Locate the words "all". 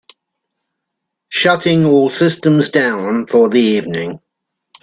1.85-2.09